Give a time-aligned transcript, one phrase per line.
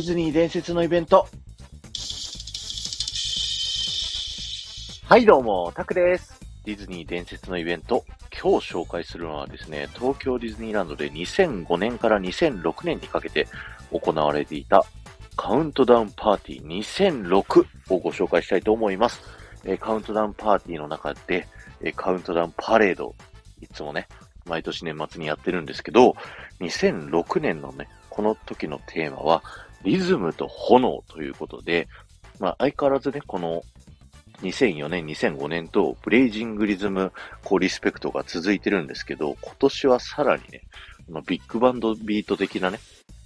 [0.00, 1.28] ディズニー伝説のイベント。
[5.04, 6.40] はいどうも、タクです。
[6.64, 8.06] ディズニー伝説のイベント。
[8.32, 13.46] 今日紹介するのはですね、東京ディズニーランドで2005年から2006年にかけて
[13.92, 14.86] 行われていた
[15.36, 19.20] カウントダウンパーティー2006をご紹介したいと思います。
[19.66, 21.46] えカウントダウンパーティーの中で、
[21.82, 23.14] えカウントダウンパレード、
[23.60, 24.08] いつもね、
[24.46, 26.14] 毎年年末にやってるんですけど、
[26.60, 29.42] 2006年のね、この時のテーマは、
[29.84, 31.88] リズムと炎ということで、
[32.38, 33.62] まあ相変わらずね、この
[34.42, 37.12] 2004年、2005年とブレイジングリズム、
[37.44, 40.62] こうリスペクトが続いてるんですけど、今年はさらにね、
[41.26, 42.78] ビッグバンドビート的なね、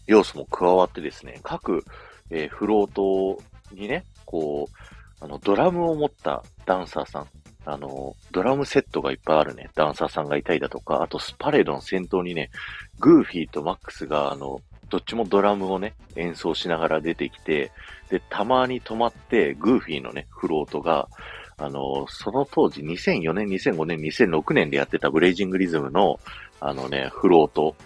[0.07, 1.85] 要素も加わってですね、各、
[2.31, 3.43] えー、フロート
[3.73, 7.27] にね、こう、あの、ドラムを持ったダンサーさん、
[7.65, 12.51] あの、ドラムセットがいっぱいあるね、ダンサーさんがいたりだとか、あとスパレードの先頭にね、
[12.99, 17.73] グーフィーとマックスが、あの、どっちもドラムをね、演奏しながら出てきて、
[18.11, 21.09] で、たまに止まって、グーフィーのね、フロートが、
[21.57, 26.19] あの、その当時2004年、2005年、2006年でやってたブレイジングリズムの、
[26.61, 27.77] あのね、フロート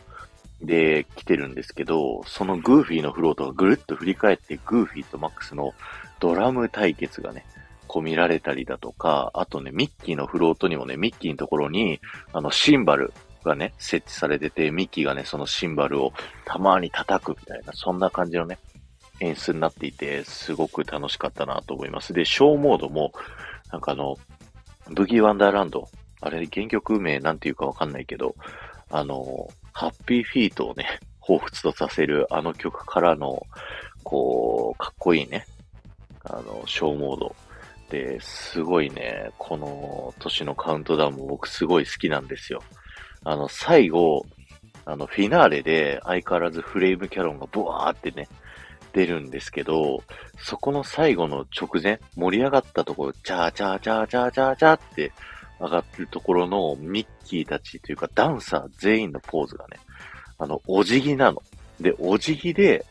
[0.62, 5.72] で来てるんですけど、そのグーフィーのフロートがぐるっと振り返って、グーフィーとマックスの
[6.20, 7.44] ドラム対決がね、
[7.86, 12.00] こう見られたりだとか、あとね、ミッキーのフロートにもね、ミッキーのところに、
[12.32, 13.12] あの、シンバル
[13.44, 16.12] がね、設置されてて、ミッキーがね、そのシンバルを
[16.44, 18.58] たまに叩くみたいな、そんな感じのね、
[19.20, 22.12] 演出になっていて、すごく楽しかったなと思います。
[22.12, 23.12] で、ショーモードも、
[23.72, 24.16] なんかあの、
[24.90, 25.88] ブギーワンダーランド、
[26.20, 28.34] あれ、原曲名なんていうかわかんないけど、
[28.90, 33.46] あの、ハッピーフィートをね、彷彿とさせるあの曲からの、
[34.02, 35.46] こう、かっこいいね、
[36.24, 37.36] あの、ショーモード。
[37.90, 42.62] で、すごいね、この年のカウントダウンも僕すごい好きなんですよ。
[43.28, 44.24] あの、最後、
[44.86, 48.26] あの、フィナーレで相変わらずフレームキャロンがブワーってね、
[48.94, 50.02] 出るんですけど、
[50.38, 55.12] そこの最後の直前、盛り上がったところ、チャーチャーチャーチャーチャーチャーって
[55.60, 59.76] 上がってるところのミッキーたちというかダンサー全員のポーズがね、
[60.38, 61.42] あの、お辞儀なの。
[61.78, 62.86] で、お辞儀で、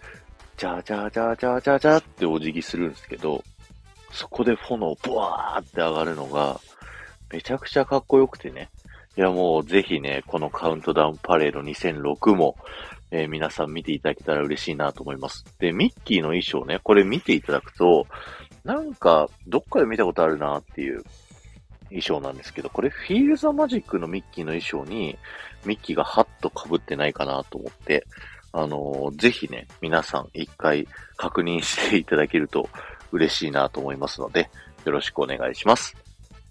[0.56, 3.44] チャーチャーチャーチャーチャーチャーってお辞儀するんですけど、
[4.11, 6.61] そこで炎ブワーって上がるのが、
[7.31, 8.69] めちゃくちゃかっこよくてね。
[9.17, 12.55] いやもうぜひね、このカウントダウンパレード2006も、
[13.09, 15.44] えー、皆さん見ていただけたら嬉しいなと思います。
[15.57, 18.05] で、ミッキーの衣装ね、これ見ていただくと、
[18.63, 21.03] なんか、どっかで見たことあるなっていう
[21.85, 25.17] 衣装なんですけど、これフィールザマジックのミッキーの衣装に、
[25.66, 28.05] ミッキーがハッと被ってないかなと思って、
[28.51, 32.69] あのー、ぜひね、皆さん一回確認していただけると
[33.11, 34.51] 嬉しいなと思いますので、
[34.85, 36.06] よろしくお願いします。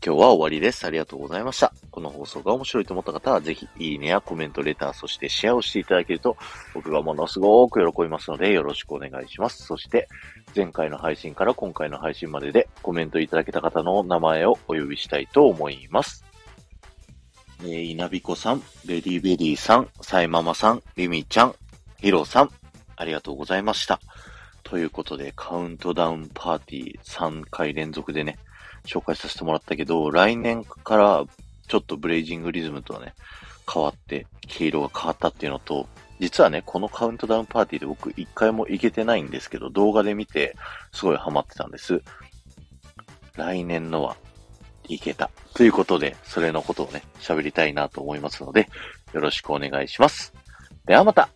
[0.07, 0.87] 今日は終わりです。
[0.87, 1.73] ありがとうございました。
[1.91, 6.37] この放送が面白いと思った方は、ぜひ、いいねやコメント、レター、そしてシェアをしていただけると、
[6.75, 9.65] 僕がものすごく喜びますので、よろしくお願いします。
[9.65, 10.07] そして、
[10.55, 16.25] 前回の配信から今回の配信まででコメントいただけた方の名前をお呼びしたいと思います。
[17.63, 21.55] えー、稲彦さん、ベリーベリーさん、サイママさん、リミちゃん、
[21.99, 22.51] ヒロさん、
[22.95, 23.99] ありがとうございました。
[24.63, 28.39] ということで、カウントダウンパーティー3回連続でね、
[28.87, 31.25] 紹介させてもらったけど、来年から
[31.69, 33.15] ちょっとブレイジングリズムとはね、
[33.73, 35.89] 変わって、黄色が変わったっていうのと、
[36.21, 40.57] 実はね、このカウントダウンパーティーで僕一回も行けてないんですけど、動画で見て、
[40.93, 42.01] すごいハマってたんです。
[43.35, 44.17] 来年のは、
[44.89, 45.31] 行けた。
[45.55, 48.69] ということで、それのことをね、喋りたいなと思いますので、
[49.13, 50.33] よろしくお願いします。
[50.87, 51.29] ではまた